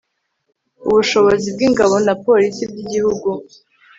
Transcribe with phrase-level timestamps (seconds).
[0.87, 3.29] ubushobozi bw'ingabo na polisi by' igihugu